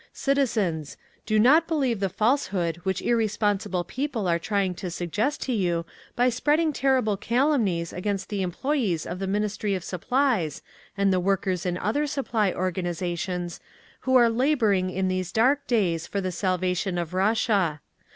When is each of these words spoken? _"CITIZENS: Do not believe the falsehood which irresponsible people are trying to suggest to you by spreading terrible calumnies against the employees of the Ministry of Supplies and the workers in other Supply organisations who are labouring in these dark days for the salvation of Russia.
_"CITIZENS: 0.13 0.97
Do 1.27 1.37
not 1.37 1.67
believe 1.67 1.99
the 1.99 2.09
falsehood 2.09 2.77
which 2.77 3.03
irresponsible 3.03 3.83
people 3.83 4.27
are 4.27 4.39
trying 4.39 4.73
to 4.73 4.89
suggest 4.89 5.43
to 5.43 5.53
you 5.53 5.85
by 6.15 6.27
spreading 6.27 6.73
terrible 6.73 7.17
calumnies 7.17 7.93
against 7.93 8.29
the 8.29 8.41
employees 8.41 9.05
of 9.05 9.19
the 9.19 9.27
Ministry 9.27 9.75
of 9.75 9.83
Supplies 9.83 10.63
and 10.97 11.13
the 11.13 11.19
workers 11.19 11.67
in 11.67 11.77
other 11.77 12.07
Supply 12.07 12.51
organisations 12.51 13.59
who 13.99 14.15
are 14.15 14.27
labouring 14.27 14.89
in 14.89 15.07
these 15.07 15.31
dark 15.31 15.67
days 15.67 16.07
for 16.07 16.19
the 16.19 16.31
salvation 16.31 16.97
of 16.97 17.13
Russia. 17.13 17.79